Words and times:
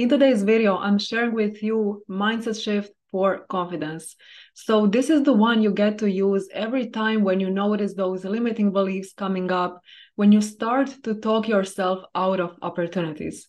In 0.00 0.08
today's 0.08 0.44
video, 0.44 0.78
I'm 0.78 0.98
sharing 0.98 1.34
with 1.34 1.62
you 1.62 2.02
mindset 2.08 2.64
shift 2.64 2.90
for 3.10 3.44
confidence. 3.50 4.16
So 4.54 4.86
this 4.86 5.10
is 5.10 5.24
the 5.24 5.34
one 5.34 5.60
you 5.60 5.72
get 5.72 5.98
to 5.98 6.10
use 6.10 6.48
every 6.54 6.88
time 6.88 7.22
when 7.22 7.38
you 7.38 7.50
notice 7.50 7.92
those 7.92 8.24
limiting 8.24 8.72
beliefs 8.72 9.12
coming 9.12 9.52
up, 9.52 9.82
when 10.16 10.32
you 10.32 10.40
start 10.40 10.88
to 11.04 11.16
talk 11.16 11.48
yourself 11.48 12.02
out 12.14 12.40
of 12.40 12.56
opportunities. 12.62 13.46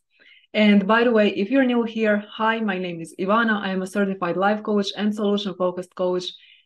And 0.53 0.85
by 0.85 1.05
the 1.05 1.13
way, 1.13 1.29
if 1.29 1.49
you're 1.51 1.63
new 1.63 1.83
here, 1.83 2.25
hi, 2.29 2.59
my 2.59 2.77
name 2.77 2.99
is 2.99 3.15
Ivana. 3.17 3.61
I 3.61 3.69
am 3.69 3.81
a 3.81 3.87
certified 3.87 4.35
life 4.35 4.61
coach 4.61 4.87
and 4.97 5.15
solution 5.15 5.55
focused 5.57 5.95
coach, 5.95 6.25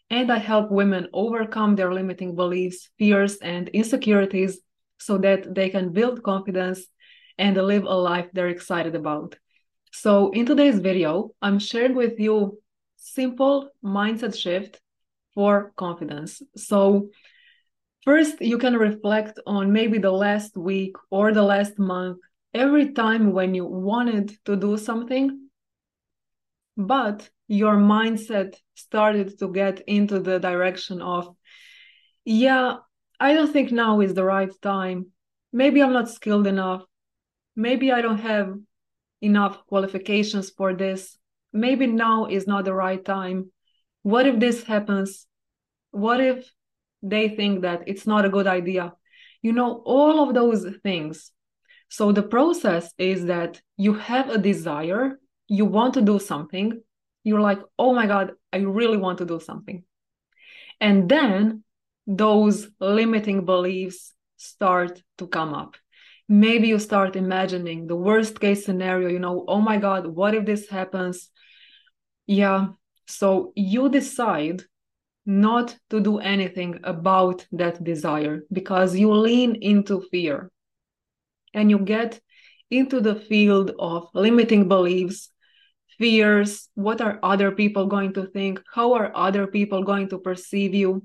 and 0.10 0.32
I 0.32 0.40
help 0.40 0.72
women 0.72 1.10
overcome 1.14 1.76
their 1.76 1.94
limiting 1.94 2.34
beliefs, 2.34 2.90
fears, 2.98 3.36
and 3.38 3.70
insecurities 3.70 4.62
so 4.98 5.20
that 5.20 5.54
they 5.54 5.70
can 5.70 5.94
build 5.94 6.24
confidence 6.24 6.88
and 7.38 7.56
live 7.56 7.84
a 7.84 7.94
life 7.94 8.30
they're 8.34 8.48
excited 8.48 8.96
about. 8.96 9.36
So 9.98 10.30
in 10.32 10.46
today's 10.46 10.80
video, 10.80 11.32
I'm 11.42 11.58
sharing 11.58 11.96
with 11.96 12.20
you 12.20 12.60
simple 12.98 13.70
mindset 13.82 14.38
shift 14.38 14.82
for 15.34 15.72
confidence. 15.78 16.42
So 16.58 17.12
first 18.04 18.42
you 18.42 18.58
can 18.58 18.76
reflect 18.76 19.40
on 19.48 19.72
maybe 19.72 19.98
the 19.98 20.12
last 20.12 20.58
week 20.58 20.98
or 21.10 21.32
the 21.32 21.44
last 21.44 21.80
month, 21.80 22.18
every 22.54 22.92
time 22.92 23.32
when 23.32 23.56
you 23.56 23.66
wanted 23.66 24.38
to 24.44 24.58
do 24.58 24.78
something, 24.78 25.48
but 26.76 27.30
your 27.48 27.78
mindset 27.78 28.56
started 28.74 29.40
to 29.40 29.48
get 29.48 29.82
into 29.88 30.20
the 30.20 30.40
direction 30.40 31.02
of, 31.02 31.34
yeah, 32.26 32.76
I 33.18 33.34
don't 33.34 33.52
think 33.52 33.72
now 33.72 34.02
is 34.02 34.14
the 34.14 34.26
right 34.26 34.52
time. 34.62 35.08
Maybe 35.54 35.82
I'm 35.82 35.94
not 35.94 36.10
skilled 36.10 36.48
enough. 36.48 36.84
Maybe 37.56 37.94
I 37.94 38.02
don't 38.02 38.20
have 38.20 38.56
enough 39.22 39.66
qualifications 39.68 40.50
for 40.50 40.74
this. 40.74 41.18
Maybe 41.54 41.88
now 41.88 42.26
is 42.26 42.48
not 42.48 42.66
the 42.66 42.74
right 42.74 43.04
time. 43.04 43.52
What 44.04 44.28
if 44.28 44.40
this 44.40 44.64
happens? 44.64 45.26
What 45.92 46.20
if 46.22 46.50
they 47.02 47.30
think 47.30 47.62
that 47.62 47.84
it's 47.88 48.06
not 48.06 48.26
a 48.26 48.30
good 48.30 48.48
idea? 48.48 48.94
You 49.42 49.54
know, 49.54 49.82
all 49.86 50.28
of 50.28 50.34
those 50.34 50.66
things. 50.84 51.32
So 51.90 52.12
the 52.12 52.24
process 52.24 52.94
is 52.98 53.26
that 53.26 53.62
you 53.78 53.94
have 53.94 54.30
a 54.30 54.38
desire, 54.38 55.20
you 55.48 55.66
want 55.66 55.94
to 55.94 56.02
do 56.02 56.20
something, 56.20 56.82
you're 57.24 57.42
like, 57.42 57.60
oh 57.78 57.94
my 57.94 58.08
God, 58.08 58.34
I 58.52 58.58
really 58.58 58.98
want 58.98 59.20
to 59.20 59.26
do 59.26 59.40
something. 59.40 59.84
And 60.82 61.08
then 61.08 61.64
those 62.08 62.68
limiting 62.80 63.46
beliefs 63.46 64.14
start 64.38 65.02
to 65.18 65.28
come 65.28 65.54
up 65.54 65.76
maybe 66.28 66.68
you 66.68 66.80
start 66.80 67.16
imagining 67.16 67.88
the 67.88 67.96
worst 67.96 68.40
case 68.40 68.66
scenario 68.66 69.10
you 69.10 69.20
know 69.20 69.46
oh 69.48 69.62
my 69.62 69.78
god 69.78 70.08
what 70.08 70.34
if 70.34 70.46
this 70.46 70.70
happens? 70.70 71.30
Yeah 72.28 72.70
so 73.08 73.54
you 73.56 73.90
decide 73.90 74.64
not 75.28 75.76
to 75.90 76.00
do 76.00 76.18
anything 76.20 76.80
about 76.84 77.46
that 77.52 77.84
desire 77.84 78.44
because 78.52 78.96
you 78.96 79.12
lean 79.14 79.56
into 79.56 80.02
fear 80.12 80.52
and 81.54 81.70
you 81.70 81.80
get 81.80 82.20
into 82.72 83.00
the 83.00 83.16
field 83.16 83.72
of 83.78 84.10
limiting 84.14 84.68
beliefs 84.68 85.32
fears 86.00 86.68
what 86.74 87.00
are 87.00 87.20
other 87.22 87.52
people 87.52 87.86
going 87.86 88.14
to 88.14 88.26
think 88.28 88.60
how 88.74 88.94
are 88.94 89.12
other 89.16 89.46
people 89.48 89.84
going 89.84 90.10
to 90.10 90.18
perceive 90.18 90.74
you 90.74 91.02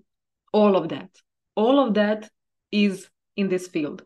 all 0.53 0.77
of 0.77 0.89
that. 0.89 1.11
All 1.55 1.79
of 1.79 1.95
that 1.95 2.29
is 2.73 3.09
in 3.37 3.49
this 3.49 3.69
field 3.69 4.03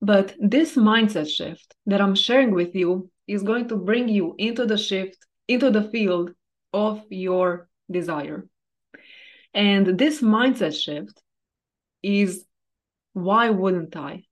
but 0.00 0.34
this 0.38 0.76
mindset 0.76 1.28
shift 1.28 1.74
that 1.86 2.00
I'm 2.00 2.14
sharing 2.14 2.52
with 2.52 2.74
you 2.74 3.10
is 3.26 3.42
going 3.42 3.68
to 3.68 3.76
bring 3.76 4.08
you 4.08 4.34
into 4.38 4.66
the 4.66 4.78
shift, 4.78 5.18
into 5.46 5.70
the 5.70 5.84
field 5.90 6.32
of 6.72 7.02
your 7.10 7.68
desire. 7.90 8.48
And 9.52 9.98
this 9.98 10.20
mindset 10.20 10.80
shift 10.80 11.22
is 12.02 12.44
why 13.12 13.50
wouldn't 13.50 13.96
I? 13.96 14.24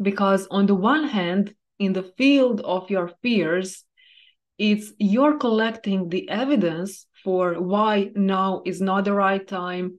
Because 0.00 0.46
on 0.50 0.66
the 0.66 0.74
one 0.74 1.08
hand, 1.08 1.54
in 1.78 1.92
the 1.92 2.12
field 2.16 2.60
of 2.60 2.90
your 2.90 3.10
fears, 3.22 3.84
it's 4.58 4.92
you're 4.98 5.38
collecting 5.38 6.08
the 6.08 6.28
evidence 6.28 7.06
for 7.24 7.54
why 7.54 8.10
now 8.14 8.62
is 8.64 8.80
not 8.80 9.04
the 9.04 9.12
right 9.12 9.46
time 9.46 9.98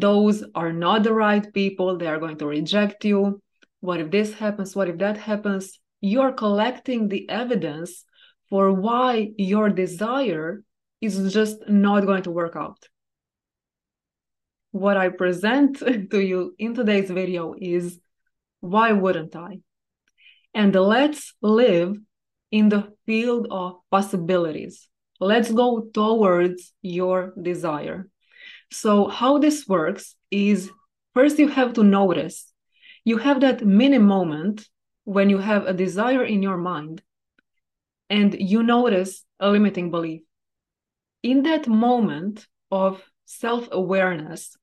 those 0.00 0.44
are 0.54 0.72
not 0.72 1.02
the 1.02 1.12
right 1.12 1.52
people 1.52 1.96
they 1.96 2.06
are 2.06 2.18
going 2.18 2.38
to 2.38 2.46
reject 2.46 3.04
you. 3.04 3.40
What 3.80 4.00
if 4.00 4.10
this 4.10 4.34
happens? 4.34 4.74
What 4.74 4.88
if 4.88 4.98
that 4.98 5.18
happens? 5.18 5.78
You're 6.00 6.32
collecting 6.32 7.08
the 7.08 7.28
evidence 7.28 8.04
for 8.48 8.72
why 8.72 9.32
your 9.36 9.68
desire 9.68 10.62
is 11.00 11.32
just 11.32 11.68
not 11.68 12.06
going 12.06 12.22
to 12.22 12.30
work 12.30 12.56
out. 12.56 12.88
What 14.70 14.96
i 14.96 15.08
present 15.08 15.78
to 16.10 16.20
you 16.20 16.54
in 16.58 16.74
today's 16.74 17.10
video 17.10 17.54
is 17.58 18.00
why 18.60 18.92
wouldn't 18.92 19.36
i? 19.36 19.60
And 20.54 20.74
let's 20.74 21.34
live 21.42 21.96
in 22.50 22.68
the 22.68 22.92
field 23.06 23.48
of 23.50 23.80
possibilities. 23.90 24.88
Let's 25.20 25.50
go 25.52 25.86
towards 25.92 26.72
your 26.82 27.32
desire 27.40 28.08
so, 28.70 29.08
how 29.08 29.38
this 29.38 29.66
works 29.68 30.16
is 30.30 30.70
first 31.14 31.38
you 31.38 31.48
have 31.48 31.74
to 31.74 31.82
notice 31.82 32.52
you 33.04 33.18
have 33.18 33.40
that 33.40 33.64
mini 33.64 33.98
moment 33.98 34.66
when 35.04 35.28
you 35.28 35.38
have 35.38 35.66
a 35.66 35.74
desire 35.74 36.24
in 36.24 36.42
your 36.42 36.56
mind 36.56 37.02
and 38.08 38.34
you 38.38 38.62
notice 38.62 39.24
a 39.38 39.50
limiting 39.50 39.90
belief. 39.90 40.22
In 41.22 41.42
that 41.42 41.68
moment 41.68 42.46
of 42.70 43.02
self 43.26 43.68
awareness, 43.72 44.56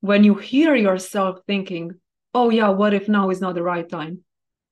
when 0.00 0.24
you 0.24 0.34
hear 0.34 0.74
yourself 0.74 1.40
thinking, 1.46 1.92
oh, 2.34 2.50
yeah, 2.50 2.68
what 2.68 2.94
if 2.94 3.08
now 3.08 3.30
is 3.30 3.40
not 3.40 3.54
the 3.54 3.62
right 3.62 3.88
time? 3.88 4.24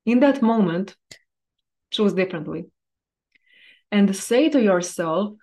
In 0.07 0.21
that 0.21 0.41
moment, 0.41 0.97
choose 1.91 2.15
differently. 2.15 2.67
And 3.91 4.15
say 4.17 4.49
to 4.49 4.63
yourself, 4.63 5.35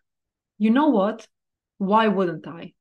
you 0.58 0.70
know 0.70 0.90
what? 0.90 1.28
Why 1.78 2.08
wouldn't 2.08 2.48
I? 2.48 2.74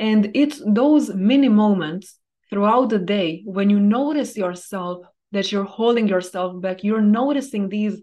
And 0.00 0.30
it's 0.34 0.62
those 0.66 1.14
mini 1.14 1.50
moments 1.50 2.18
throughout 2.48 2.88
the 2.88 2.98
day 2.98 3.42
when 3.44 3.68
you 3.68 3.78
notice 3.78 4.34
yourself 4.34 5.04
that 5.30 5.52
you're 5.52 5.64
holding 5.64 6.08
yourself 6.08 6.60
back, 6.60 6.82
you're 6.82 7.02
noticing 7.02 7.68
these 7.68 8.00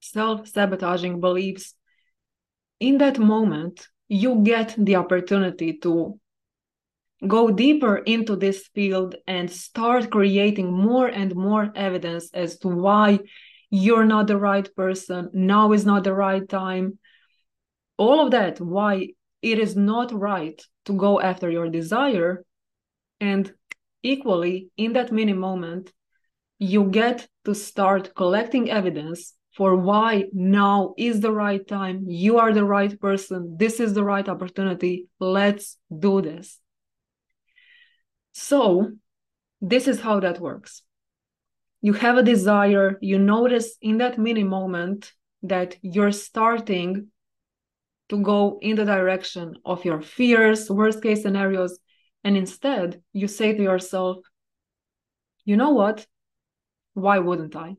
self 0.00 0.46
sabotaging 0.46 1.20
beliefs. 1.20 1.74
In 2.80 2.98
that 2.98 3.18
moment, 3.18 3.88
you 4.08 4.42
get 4.44 4.74
the 4.78 4.96
opportunity 4.96 5.78
to 5.78 6.20
go 7.26 7.50
deeper 7.50 7.96
into 7.96 8.36
this 8.36 8.68
field 8.74 9.16
and 9.26 9.50
start 9.50 10.10
creating 10.10 10.70
more 10.70 11.08
and 11.08 11.34
more 11.34 11.72
evidence 11.74 12.30
as 12.34 12.58
to 12.58 12.68
why 12.68 13.20
you're 13.70 14.04
not 14.04 14.26
the 14.26 14.36
right 14.36 14.68
person, 14.76 15.30
now 15.32 15.72
is 15.72 15.86
not 15.86 16.04
the 16.04 16.14
right 16.14 16.46
time. 16.46 16.98
All 17.96 18.24
of 18.24 18.32
that, 18.32 18.60
why 18.60 19.08
it 19.42 19.58
is 19.58 19.76
not 19.76 20.12
right 20.12 20.60
to 20.86 20.92
go 20.92 21.20
after 21.20 21.50
your 21.50 21.68
desire. 21.68 22.44
And 23.20 23.52
equally, 24.02 24.70
in 24.76 24.92
that 24.94 25.12
mini 25.12 25.32
moment, 25.32 25.92
you 26.58 26.84
get 26.84 27.28
to 27.44 27.54
start 27.54 28.14
collecting 28.14 28.70
evidence 28.70 29.34
for 29.56 29.74
why 29.76 30.24
now 30.32 30.94
is 30.96 31.20
the 31.20 31.32
right 31.32 31.66
time. 31.66 32.04
You 32.06 32.38
are 32.38 32.52
the 32.52 32.64
right 32.64 32.98
person. 33.00 33.56
This 33.58 33.80
is 33.80 33.94
the 33.94 34.04
right 34.04 34.28
opportunity. 34.28 35.08
Let's 35.18 35.76
do 35.96 36.20
this. 36.20 36.60
So, 38.32 38.92
this 39.60 39.88
is 39.88 40.00
how 40.00 40.20
that 40.20 40.38
works. 40.40 40.82
You 41.80 41.92
have 41.94 42.16
a 42.16 42.22
desire, 42.22 42.98
you 43.00 43.18
notice 43.18 43.76
in 43.80 43.98
that 43.98 44.18
mini 44.18 44.44
moment 44.44 45.12
that 45.42 45.76
you're 45.82 46.12
starting 46.12 47.08
to 48.08 48.22
go 48.22 48.58
in 48.62 48.76
the 48.76 48.84
direction 48.84 49.56
of 49.64 49.84
your 49.84 50.00
fears, 50.00 50.70
worst 50.70 51.02
case 51.02 51.22
scenarios, 51.22 51.78
and 52.24 52.36
instead 52.36 53.02
you 53.12 53.28
say 53.28 53.52
to 53.54 53.62
yourself, 53.62 54.18
you 55.44 55.56
know 55.56 55.70
what? 55.70 56.06
Why 56.94 57.18
wouldn't 57.18 57.56
I? 57.56 57.76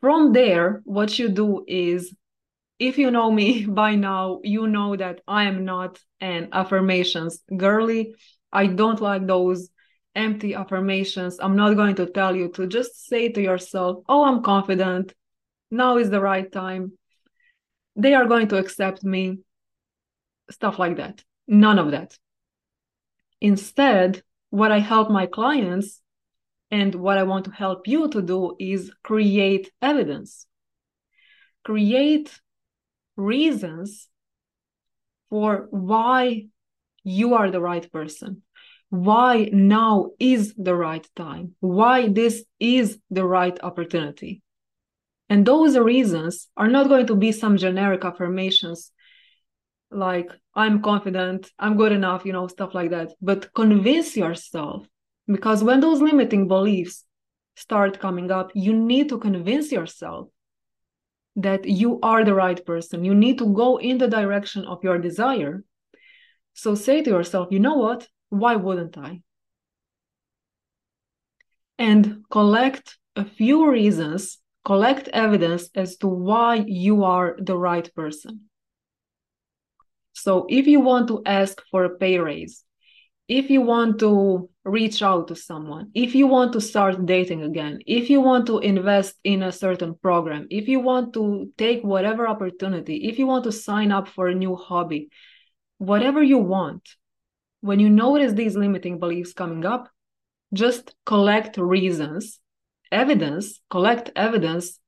From 0.00 0.32
there, 0.32 0.82
what 0.84 1.18
you 1.18 1.28
do 1.28 1.64
is 1.66 2.14
if 2.78 2.98
you 2.98 3.10
know 3.10 3.30
me 3.30 3.66
by 3.68 3.94
now, 3.94 4.40
you 4.42 4.66
know 4.66 4.96
that 4.96 5.20
I 5.26 5.44
am 5.44 5.64
not 5.64 5.98
an 6.20 6.48
affirmations 6.52 7.42
girly. 7.56 8.14
I 8.52 8.66
don't 8.66 9.00
like 9.00 9.26
those 9.26 9.68
empty 10.14 10.54
affirmations. 10.54 11.38
I'm 11.40 11.56
not 11.56 11.74
going 11.74 11.96
to 11.96 12.06
tell 12.06 12.34
you 12.34 12.48
to 12.52 12.66
just 12.66 13.06
say 13.06 13.28
to 13.28 13.42
yourself, 13.42 14.02
Oh, 14.08 14.24
I'm 14.24 14.42
confident. 14.42 15.12
Now 15.70 15.98
is 15.98 16.10
the 16.10 16.20
right 16.20 16.50
time. 16.50 16.92
They 17.96 18.14
are 18.14 18.26
going 18.26 18.48
to 18.48 18.58
accept 18.58 19.04
me. 19.04 19.38
Stuff 20.50 20.78
like 20.78 20.96
that. 20.96 21.24
None 21.48 21.78
of 21.78 21.90
that. 21.90 22.16
Instead, 23.40 24.22
what 24.50 24.70
I 24.70 24.78
help 24.78 25.10
my 25.10 25.26
clients 25.26 26.00
and 26.70 26.94
what 26.94 27.18
I 27.18 27.24
want 27.24 27.44
to 27.46 27.50
help 27.50 27.86
you 27.86 28.08
to 28.08 28.22
do 28.22 28.56
is 28.58 28.92
create 29.02 29.70
evidence. 29.80 30.46
Create 31.64 32.40
reasons 33.16 34.08
for 35.30 35.68
why 35.70 36.46
you 37.02 37.34
are 37.34 37.50
the 37.50 37.60
right 37.60 37.90
person, 37.92 38.42
why 38.90 39.48
now 39.52 40.10
is 40.18 40.54
the 40.56 40.74
right 40.74 41.06
time, 41.16 41.54
why 41.60 42.08
this 42.08 42.44
is 42.60 42.98
the 43.10 43.24
right 43.24 43.58
opportunity. 43.62 44.42
And 45.28 45.44
those 45.44 45.76
reasons 45.76 46.48
are 46.56 46.68
not 46.68 46.88
going 46.88 47.06
to 47.08 47.16
be 47.16 47.32
some 47.32 47.56
generic 47.56 48.04
affirmations 48.04 48.92
like, 49.90 50.30
I'm 50.54 50.82
confident, 50.82 51.50
I'm 51.58 51.76
good 51.76 51.92
enough, 51.92 52.24
you 52.24 52.32
know, 52.32 52.46
stuff 52.48 52.74
like 52.74 52.90
that. 52.90 53.12
But 53.20 53.52
convince 53.54 54.16
yourself 54.16 54.86
because 55.26 55.62
when 55.62 55.80
those 55.80 56.00
limiting 56.00 56.48
beliefs 56.48 57.04
start 57.56 58.00
coming 58.00 58.30
up, 58.30 58.50
you 58.54 58.72
need 58.72 59.08
to 59.08 59.18
convince 59.18 59.72
yourself 59.72 60.28
that 61.36 61.66
you 61.66 62.00
are 62.02 62.24
the 62.24 62.34
right 62.34 62.64
person. 62.64 63.04
You 63.04 63.14
need 63.14 63.38
to 63.38 63.52
go 63.52 63.76
in 63.78 63.98
the 63.98 64.08
direction 64.08 64.64
of 64.64 64.82
your 64.82 64.98
desire. 64.98 65.64
So 66.54 66.74
say 66.74 67.02
to 67.02 67.10
yourself, 67.10 67.48
you 67.50 67.60
know 67.60 67.76
what? 67.76 68.08
Why 68.30 68.56
wouldn't 68.56 68.96
I? 68.96 69.20
And 71.78 72.24
collect 72.30 72.96
a 73.14 73.24
few 73.24 73.70
reasons, 73.70 74.38
collect 74.66 75.06
evidence 75.12 75.70
as 75.76 75.96
to 75.98 76.08
why 76.08 76.56
you 76.66 77.04
are 77.04 77.36
the 77.38 77.56
right 77.56 77.88
person. 77.94 78.40
So 80.12 80.46
if 80.48 80.66
you 80.66 80.80
want 80.80 81.06
to 81.08 81.22
ask 81.24 81.62
for 81.70 81.84
a 81.84 81.96
pay 81.96 82.18
raise, 82.18 82.64
if 83.28 83.48
you 83.48 83.60
want 83.60 84.00
to 84.00 84.50
reach 84.64 85.02
out 85.02 85.28
to 85.28 85.36
someone, 85.36 85.90
if 85.94 86.16
you 86.16 86.26
want 86.26 86.52
to 86.54 86.60
start 86.60 87.06
dating 87.06 87.42
again, 87.42 87.78
if 87.86 88.10
you 88.10 88.20
want 88.20 88.46
to 88.46 88.58
invest 88.58 89.14
in 89.22 89.44
a 89.44 89.52
certain 89.52 89.94
program, 89.94 90.48
if 90.50 90.66
you 90.66 90.80
want 90.80 91.14
to 91.14 91.52
take 91.56 91.82
whatever 91.82 92.26
opportunity, 92.26 93.08
if 93.08 93.20
you 93.20 93.26
want 93.28 93.44
to 93.44 93.52
sign 93.52 93.92
up 93.92 94.08
for 94.08 94.26
a 94.26 94.34
new 94.34 94.56
hobby, 94.56 95.10
whatever 95.78 96.22
you 96.22 96.38
want, 96.38 96.82
when 97.60 97.78
you 97.78 97.88
notice 97.88 98.32
these 98.32 98.56
limiting 98.56 98.98
beliefs 98.98 99.32
coming 99.32 99.64
up, 99.64 99.88
just 100.52 100.94
collect 101.04 101.56
reasons, 101.56 102.40
evidence, 102.92 103.60
collect 103.70 104.10
evidence 104.16 104.78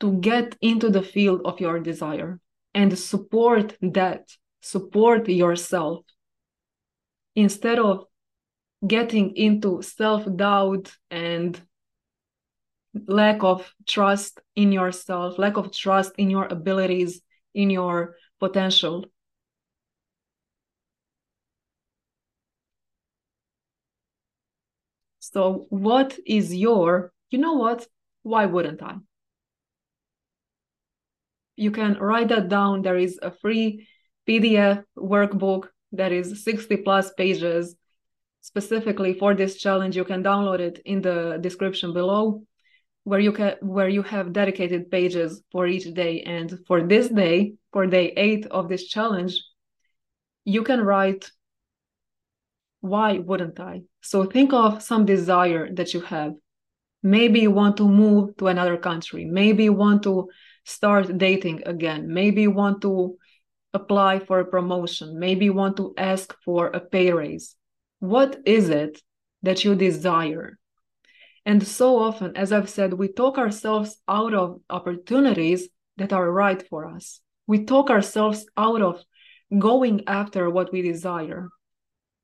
to 0.00 0.18
get 0.18 0.56
into 0.60 0.90
the 0.90 1.02
field 1.02 1.42
of 1.44 1.60
your 1.60 1.80
desire 1.80 2.40
and 2.74 2.98
support 2.98 3.76
that, 3.80 4.28
support 4.60 5.28
yourself 5.28 6.04
instead 7.34 7.78
of 7.78 8.04
getting 8.86 9.36
into 9.36 9.82
self 9.82 10.24
doubt 10.36 10.92
and 11.10 11.60
lack 13.06 13.42
of 13.42 13.72
trust 13.86 14.40
in 14.56 14.72
yourself, 14.72 15.38
lack 15.38 15.56
of 15.56 15.72
trust 15.72 16.12
in 16.18 16.30
your 16.30 16.46
abilities, 16.46 17.22
in 17.54 17.70
your 17.70 18.16
potential. 18.40 19.06
So, 25.32 25.66
what 25.70 26.18
is 26.26 26.54
your, 26.54 27.12
you 27.30 27.38
know 27.38 27.54
what? 27.54 27.86
Why 28.22 28.46
wouldn't 28.46 28.82
I? 28.82 28.96
You 31.56 31.70
can 31.70 31.98
write 31.98 32.28
that 32.28 32.48
down. 32.48 32.82
There 32.82 32.96
is 32.96 33.18
a 33.22 33.30
free 33.30 33.88
PDF 34.28 34.84
workbook 34.96 35.68
that 35.92 36.12
is 36.12 36.44
60 36.44 36.76
plus 36.78 37.12
pages 37.14 37.76
specifically 38.40 39.14
for 39.14 39.34
this 39.34 39.56
challenge 39.56 39.96
you 39.96 40.04
can 40.04 40.22
download 40.22 40.58
it 40.58 40.80
in 40.84 41.00
the 41.00 41.38
description 41.40 41.92
below 41.92 42.42
where 43.04 43.20
you 43.20 43.32
can 43.32 43.54
where 43.60 43.88
you 43.88 44.02
have 44.02 44.32
dedicated 44.32 44.90
pages 44.90 45.42
for 45.52 45.66
each 45.66 45.92
day 45.94 46.22
and 46.22 46.58
for 46.66 46.82
this 46.82 47.08
day 47.08 47.54
for 47.72 47.86
day 47.86 48.12
8 48.16 48.46
of 48.46 48.68
this 48.68 48.88
challenge 48.88 49.40
you 50.44 50.64
can 50.64 50.80
write 50.80 51.30
why 52.82 53.18
wouldn't 53.18 53.58
i 53.58 53.80
so 54.02 54.24
think 54.24 54.52
of 54.52 54.82
some 54.82 55.06
desire 55.06 55.72
that 55.72 55.94
you 55.94 56.00
have 56.02 56.32
maybe 57.02 57.40
you 57.40 57.50
want 57.50 57.76
to 57.76 57.88
move 57.88 58.36
to 58.36 58.46
another 58.46 58.76
country 58.76 59.24
maybe 59.24 59.64
you 59.64 59.72
want 59.72 60.02
to 60.02 60.28
start 60.64 61.16
dating 61.16 61.62
again 61.66 62.12
maybe 62.12 62.42
you 62.42 62.50
want 62.50 62.82
to 62.82 63.16
apply 63.74 64.18
for 64.18 64.40
a 64.40 64.44
promotion, 64.44 65.18
maybe 65.18 65.46
you 65.46 65.52
want 65.52 65.76
to 65.78 65.94
ask 65.96 66.34
for 66.44 66.68
a 66.68 66.80
pay 66.80 67.12
raise. 67.12 67.56
What 68.00 68.40
is 68.44 68.68
it 68.68 69.00
that 69.42 69.64
you 69.64 69.74
desire? 69.74 70.58
And 71.44 71.66
so 71.66 71.98
often, 71.98 72.36
as 72.36 72.52
I've 72.52 72.70
said, 72.70 72.92
we 72.92 73.08
talk 73.08 73.38
ourselves 73.38 73.96
out 74.06 74.34
of 74.34 74.60
opportunities 74.70 75.68
that 75.96 76.12
are 76.12 76.30
right 76.30 76.62
for 76.68 76.86
us. 76.86 77.20
We 77.46 77.64
talk 77.64 77.90
ourselves 77.90 78.46
out 78.56 78.82
of 78.82 79.02
going 79.58 80.04
after 80.06 80.48
what 80.50 80.72
we 80.72 80.82
desire. 80.82 81.48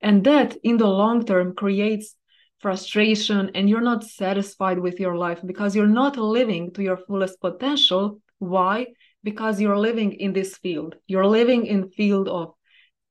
And 0.01 0.25
that 0.25 0.57
in 0.63 0.77
the 0.77 0.87
long 0.87 1.25
term 1.25 1.55
creates 1.55 2.15
frustration 2.61 3.51
and 3.55 3.69
you're 3.69 3.81
not 3.81 4.05
satisfied 4.05 4.79
with 4.79 4.99
your 4.99 5.17
life 5.17 5.41
because 5.45 5.77
you're 5.77 5.87
not 5.87 6.17
living 6.17 6.73
to 6.73 6.83
your 6.83 6.97
fullest 6.97 7.41
potential. 7.41 8.21
Why? 8.39 8.87
because 9.23 9.61
you're 9.61 9.79
living 9.79 10.13
in 10.13 10.33
this 10.33 10.57
field 10.59 10.97
you're 11.07 11.27
living 11.27 11.67
in 11.67 11.91
field 11.91 12.29
of 12.29 12.55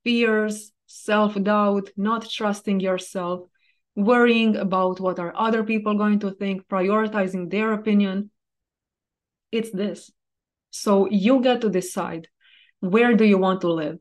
fears 0.04 0.72
self-doubt 0.86 1.90
not 1.98 2.30
trusting 2.30 2.80
yourself 2.80 3.42
worrying 3.96 4.56
about 4.56 5.00
what 5.00 5.20
are 5.20 5.34
other 5.36 5.64
people 5.64 5.96
going 5.96 6.20
to 6.20 6.32
think 6.32 6.68
prioritizing 6.68 7.50
their 7.50 7.74
opinion 7.74 8.30
it's 9.52 9.72
this 9.72 10.12
so 10.72 11.08
you 11.10 11.42
get 11.42 11.62
to 11.62 11.70
decide 11.70 12.28
where 12.80 13.14
do 13.16 13.26
you 13.26 13.38
want 13.38 13.62
to 13.62 13.72
live 13.72 13.98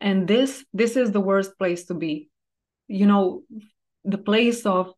and 0.00 0.28
this 0.28 0.64
this 0.72 0.96
is 0.96 1.12
the 1.12 1.20
worst 1.20 1.58
place 1.58 1.86
to 1.86 1.94
be. 1.94 2.28
You 2.88 3.06
know 3.06 3.42
the 4.04 4.18
place 4.18 4.66
of 4.66 4.92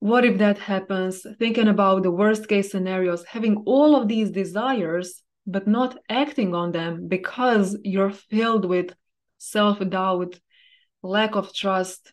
what 0.00 0.24
if 0.24 0.38
that 0.38 0.58
happens? 0.58 1.26
Thinking 1.38 1.68
about 1.68 2.02
the 2.02 2.10
worst 2.10 2.48
case 2.48 2.70
scenarios 2.70 3.24
having 3.24 3.62
all 3.66 3.96
of 3.96 4.08
these 4.08 4.30
desires 4.30 5.22
but 5.46 5.66
not 5.66 5.98
acting 6.08 6.54
on 6.54 6.72
them 6.72 7.08
because 7.08 7.76
you're 7.82 8.10
filled 8.10 8.64
with 8.64 8.94
self-doubt 9.38 10.38
lack 11.02 11.34
of 11.34 11.54
trust 11.54 12.12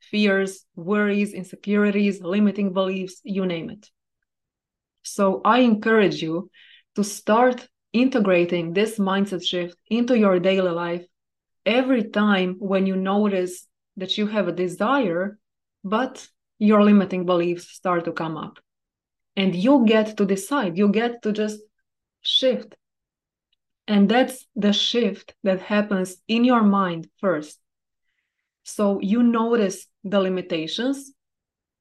fears 0.00 0.66
worries 0.74 1.32
insecurities 1.32 2.20
limiting 2.20 2.72
beliefs 2.72 3.20
you 3.24 3.46
name 3.46 3.70
it. 3.70 3.90
So 5.02 5.40
i 5.44 5.60
encourage 5.60 6.22
you 6.22 6.50
to 6.96 7.04
start 7.04 7.68
integrating 7.94 8.74
this 8.74 8.98
mindset 8.98 9.42
shift 9.42 9.78
into 9.88 10.18
your 10.18 10.38
daily 10.38 10.72
life 10.72 11.06
every 11.64 12.04
time 12.10 12.56
when 12.58 12.86
you 12.86 12.96
notice 12.96 13.66
that 13.96 14.18
you 14.18 14.26
have 14.26 14.48
a 14.48 14.52
desire 14.52 15.38
but 15.84 16.28
your 16.58 16.82
limiting 16.82 17.24
beliefs 17.24 17.70
start 17.70 18.04
to 18.04 18.12
come 18.12 18.36
up. 18.36 18.58
And 19.36 19.54
you 19.54 19.84
get 19.86 20.16
to 20.16 20.26
decide, 20.26 20.76
you 20.78 20.88
get 20.88 21.22
to 21.22 21.32
just 21.32 21.60
shift. 22.20 22.74
And 23.86 24.08
that's 24.08 24.46
the 24.56 24.72
shift 24.72 25.34
that 25.42 25.60
happens 25.60 26.16
in 26.26 26.44
your 26.44 26.62
mind 26.62 27.08
first. 27.20 27.58
So 28.62 29.00
you 29.00 29.22
notice 29.22 29.86
the 30.04 30.20
limitations. 30.20 31.12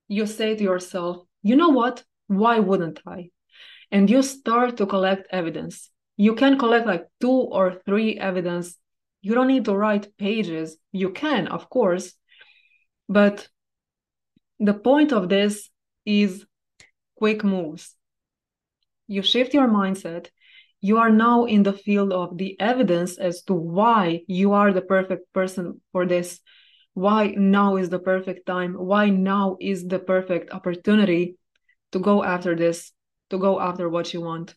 You 0.07 0.25
say 0.25 0.55
to 0.55 0.63
yourself, 0.63 1.25
you 1.43 1.55
know 1.55 1.69
what? 1.69 2.03
Why 2.27 2.59
wouldn't 2.59 2.99
I? 3.05 3.29
And 3.91 4.09
you 4.09 4.21
start 4.21 4.77
to 4.77 4.85
collect 4.85 5.27
evidence. 5.29 5.89
You 6.17 6.35
can 6.35 6.57
collect 6.57 6.85
like 6.85 7.07
two 7.19 7.31
or 7.31 7.81
three 7.85 8.17
evidence. 8.17 8.77
You 9.21 9.33
don't 9.33 9.47
need 9.47 9.65
to 9.65 9.75
write 9.75 10.15
pages. 10.17 10.77
You 10.91 11.11
can, 11.11 11.47
of 11.47 11.69
course, 11.69 12.13
but 13.09 13.47
the 14.59 14.73
point 14.73 15.11
of 15.11 15.29
this 15.29 15.69
is 16.05 16.45
quick 17.17 17.43
moves. 17.43 17.95
You 19.07 19.21
shift 19.21 19.53
your 19.53 19.67
mindset. 19.67 20.27
You 20.81 20.97
are 20.97 21.09
now 21.09 21.45
in 21.45 21.63
the 21.63 21.73
field 21.73 22.11
of 22.11 22.37
the 22.37 22.59
evidence 22.59 23.17
as 23.17 23.41
to 23.43 23.53
why 23.53 24.21
you 24.27 24.51
are 24.51 24.73
the 24.73 24.81
perfect 24.81 25.31
person 25.33 25.81
for 25.93 26.05
this, 26.05 26.41
why 26.93 27.27
now 27.37 27.77
is 27.77 27.89
the 27.89 27.99
perfect 27.99 28.45
time, 28.45 28.73
why 28.73 29.09
now 29.09 29.57
is 29.61 29.87
the 29.87 29.99
perfect 29.99 30.53
opportunity 30.53 31.37
to 31.93 31.99
go 31.99 32.23
after 32.23 32.55
this, 32.55 32.91
to 33.29 33.37
go 33.37 33.59
after 33.61 33.87
what 33.89 34.13
you 34.13 34.21
want. 34.21 34.55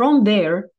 From 0.00 0.24
there, 0.24 0.70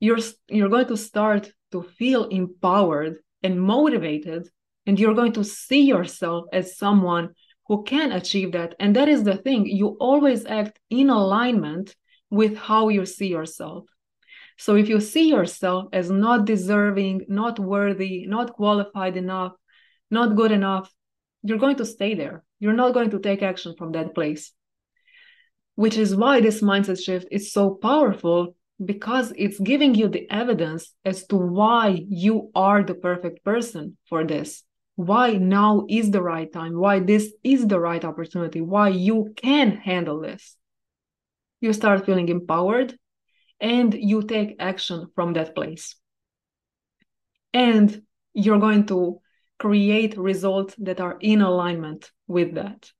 you're 0.00 0.18
you're 0.48 0.68
going 0.68 0.88
to 0.88 0.96
start 0.96 1.52
to 1.70 1.84
feel 1.96 2.24
empowered 2.24 3.18
and 3.40 3.62
motivated 3.62 4.48
and 4.84 4.98
you're 4.98 5.14
going 5.14 5.34
to 5.34 5.44
see 5.44 5.82
yourself 5.82 6.46
as 6.52 6.76
someone 6.76 7.34
who 7.68 7.84
can 7.84 8.10
achieve 8.10 8.50
that. 8.50 8.74
And 8.80 8.96
that 8.96 9.08
is 9.08 9.22
the 9.22 9.36
thing 9.36 9.66
you 9.66 9.96
always 10.00 10.44
act 10.44 10.80
in 10.90 11.08
alignment 11.08 11.94
with 12.30 12.56
how 12.56 12.88
you 12.88 13.06
see 13.06 13.28
yourself. 13.28 13.84
So 14.58 14.74
if 14.74 14.88
you 14.88 14.98
see 14.98 15.28
yourself 15.28 15.90
as 15.92 16.10
not 16.10 16.44
deserving 16.44 17.26
not 17.28 17.60
worthy 17.60 18.26
not 18.26 18.54
qualified 18.54 19.16
enough 19.16 19.52
not 20.10 20.34
good 20.34 20.50
enough 20.50 20.90
you're 21.44 21.64
going 21.64 21.76
to 21.76 21.86
stay 21.86 22.16
there. 22.16 22.42
You're 22.58 22.80
not 22.82 22.92
going 22.92 23.10
to 23.10 23.20
take 23.20 23.44
action 23.44 23.76
from 23.78 23.92
that 23.92 24.16
place. 24.16 24.50
Which 25.76 25.96
is 25.96 26.16
why 26.16 26.40
this 26.40 26.60
mindset 26.60 27.00
shift 27.00 27.28
is 27.30 27.52
so 27.52 27.70
powerful 27.70 28.56
because 28.82 29.32
it's 29.36 29.58
giving 29.60 29.94
you 29.94 30.08
the 30.08 30.28
evidence 30.30 30.92
as 31.04 31.26
to 31.28 31.36
why 31.36 32.04
you 32.08 32.50
are 32.54 32.82
the 32.82 32.94
perfect 32.94 33.44
person 33.44 33.96
for 34.08 34.24
this. 34.24 34.64
Why 34.96 35.32
now 35.32 35.86
is 35.88 36.10
the 36.10 36.22
right 36.22 36.52
time? 36.52 36.78
Why 36.78 37.00
this 37.00 37.32
is 37.42 37.66
the 37.66 37.80
right 37.80 38.04
opportunity? 38.04 38.60
Why 38.60 38.88
you 38.88 39.32
can 39.36 39.76
handle 39.76 40.20
this? 40.20 40.56
You 41.60 41.72
start 41.72 42.06
feeling 42.06 42.28
empowered 42.28 42.96
and 43.60 43.94
you 43.94 44.22
take 44.22 44.56
action 44.58 45.06
from 45.14 45.32
that 45.34 45.54
place. 45.54 45.96
And 47.52 48.02
you're 48.34 48.58
going 48.58 48.86
to 48.86 49.20
create 49.58 50.18
results 50.18 50.74
that 50.78 51.00
are 51.00 51.16
in 51.20 51.40
alignment 51.40 52.10
with 52.26 52.54
that. 52.54 52.90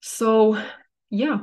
So 0.00 0.60
yeah 1.10 1.42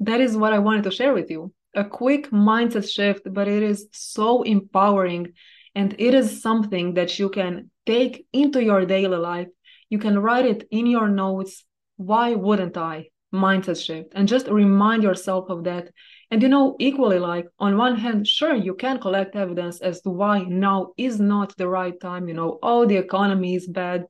that 0.00 0.20
is 0.20 0.36
what 0.36 0.52
I 0.52 0.58
wanted 0.58 0.84
to 0.84 0.90
share 0.90 1.14
with 1.14 1.30
you. 1.30 1.52
A 1.74 1.84
quick 1.84 2.30
mindset 2.30 2.88
shift, 2.88 3.22
but 3.30 3.48
it 3.48 3.62
is 3.62 3.86
so 3.92 4.42
empowering 4.42 5.32
and 5.74 5.94
it 5.98 6.14
is 6.14 6.40
something 6.40 6.94
that 6.94 7.18
you 7.18 7.28
can 7.28 7.70
take 7.84 8.26
into 8.32 8.62
your 8.62 8.86
daily 8.86 9.16
life. 9.16 9.48
You 9.90 9.98
can 9.98 10.18
write 10.18 10.46
it 10.46 10.66
in 10.70 10.86
your 10.86 11.08
notes. 11.08 11.64
Why 11.96 12.34
wouldn't 12.34 12.76
I? 12.76 13.08
Mindset 13.32 13.84
shift. 13.84 14.12
And 14.14 14.28
just 14.28 14.46
remind 14.46 15.02
yourself 15.02 15.50
of 15.50 15.64
that. 15.64 15.90
And 16.30 16.42
you 16.42 16.48
know, 16.48 16.76
equally 16.78 17.18
like 17.18 17.46
on 17.58 17.76
one 17.76 17.96
hand, 17.96 18.26
sure, 18.26 18.54
you 18.54 18.74
can 18.74 18.98
collect 18.98 19.36
evidence 19.36 19.80
as 19.80 20.00
to 20.02 20.10
why 20.10 20.42
now 20.42 20.92
is 20.96 21.20
not 21.20 21.56
the 21.56 21.68
right 21.68 21.98
time. 22.00 22.28
You 22.28 22.34
know, 22.34 22.58
oh, 22.62 22.86
the 22.86 22.96
economy 22.96 23.56
is 23.56 23.66
bad. 23.66 24.06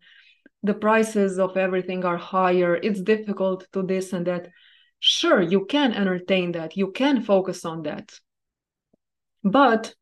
The 0.63 0.75
prices 0.75 1.39
of 1.39 1.57
everything 1.57 2.05
are 2.05 2.17
higher. 2.17 2.77
It's 2.77 3.01
difficult 3.01 3.67
to 3.73 3.83
this 3.83 4.13
and 4.13 4.27
that 4.27 4.49
sure 5.05 5.43
you 5.43 5.67
can 5.67 5.93
entertain 5.93 6.53
that. 6.53 6.79
You 6.79 6.91
can 6.91 7.23
focus 7.23 7.67
on 7.67 7.83
that. 7.83 8.11
But 9.43 9.95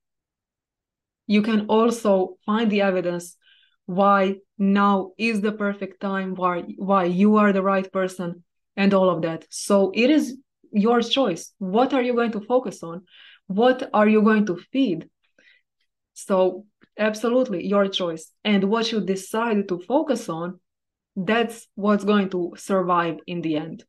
you 1.26 1.42
can 1.42 1.66
also 1.66 2.36
find 2.46 2.70
the 2.70 2.82
evidence 2.82 3.36
why 3.86 4.36
now 4.58 5.10
is 5.18 5.40
the 5.40 5.50
perfect 5.50 6.00
time 6.00 6.36
why 6.36 6.62
why 6.76 7.04
you 7.04 7.36
are 7.36 7.52
the 7.52 7.62
right 7.62 7.90
person 7.92 8.44
and 8.76 8.94
all 8.94 9.10
of 9.10 9.22
that. 9.22 9.44
So 9.50 9.90
it 9.92 10.08
is 10.08 10.38
your 10.70 11.00
choice. 11.02 11.52
What 11.58 11.92
are 11.92 12.02
you 12.02 12.14
going 12.14 12.32
to 12.32 12.40
focus 12.40 12.84
on? 12.84 13.04
What 13.48 13.90
are 13.92 14.08
you 14.08 14.22
going 14.22 14.46
to 14.46 14.56
feed? 14.72 15.10
So 16.14 16.66
absolutely 16.96 17.66
your 17.66 17.88
choice. 17.88 18.30
And 18.44 18.70
what 18.70 18.92
you 18.92 19.00
decide 19.00 19.66
to 19.68 19.80
focus 19.80 20.28
on 20.28 20.60
that's 21.16 21.66
what's 21.74 22.04
going 22.04 22.30
to 22.30 22.54
survive 22.56 23.16
in 23.26 23.42
the 23.42 23.56
end 23.56 23.84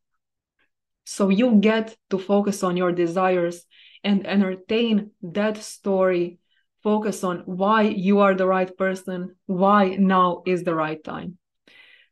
so 1.06 1.30
you 1.30 1.56
get 1.56 1.96
to 2.10 2.18
focus 2.18 2.64
on 2.64 2.78
your 2.78 2.92
desires 2.92 3.66
and 4.04 4.26
entertain 4.28 5.12
that 5.22 5.58
story. 5.58 6.40
Focus 6.84 7.24
on 7.24 7.44
why 7.46 7.84
you 7.84 8.20
are 8.20 8.36
the 8.36 8.48
right 8.48 8.76
person, 8.78 9.36
why 9.46 9.96
now 9.96 10.44
is 10.46 10.64
the 10.64 10.76
right 10.76 11.02
time. 11.04 11.38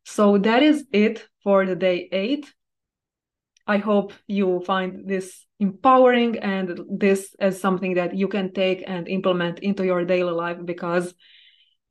So 0.05 0.37
that 0.37 0.63
is 0.63 0.85
it 0.91 1.27
for 1.43 1.65
the 1.65 1.75
day 1.75 2.07
eight. 2.11 2.51
I 3.67 3.77
hope 3.77 4.13
you 4.27 4.61
find 4.65 5.07
this 5.07 5.45
empowering 5.59 6.39
and 6.39 6.79
this 6.89 7.35
as 7.39 7.61
something 7.61 7.93
that 7.93 8.15
you 8.15 8.27
can 8.27 8.53
take 8.53 8.83
and 8.87 9.07
implement 9.07 9.59
into 9.59 9.85
your 9.85 10.03
daily 10.03 10.31
life 10.31 10.57
because 10.65 11.13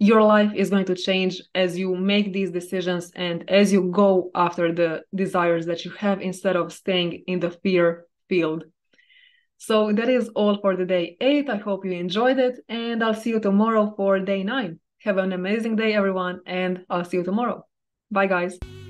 your 0.01 0.23
life 0.23 0.51
is 0.55 0.71
going 0.71 0.87
to 0.87 0.95
change 0.95 1.43
as 1.55 1.79
you 1.79 1.95
make 1.95 2.33
these 2.33 2.51
decisions 2.51 3.13
and 3.15 3.49
as 3.51 3.71
you 3.71 3.91
go 3.91 4.31
after 4.35 4.73
the 4.73 5.03
desires 5.15 5.67
that 5.67 5.85
you 5.85 5.91
have 5.93 6.23
instead 6.23 6.57
of 6.57 6.73
staying 6.73 7.23
in 7.27 7.39
the 7.39 7.51
fear 7.51 8.07
field. 8.27 8.65
So 9.59 9.93
that 9.93 10.09
is 10.09 10.31
all 10.31 10.59
for 10.63 10.75
the 10.75 10.87
day 10.87 11.19
eight. 11.21 11.51
I 11.51 11.57
hope 11.57 11.85
you 11.85 11.93
enjoyed 11.93 12.39
it, 12.39 12.61
and 12.67 13.05
I'll 13.05 13.15
see 13.15 13.29
you 13.29 13.41
tomorrow 13.41 13.93
for 13.95 14.19
day 14.19 14.43
nine. 14.43 14.81
Have 15.03 15.19
an 15.19 15.35
amazing 15.35 15.77
day, 15.77 15.93
everyone, 15.93 16.41
and 16.47 16.87
I'll 16.89 17.05
see 17.05 17.19
you 17.19 17.25
tomorrow. 17.25 17.67
Bye, 18.11 18.27
guys. 18.27 18.59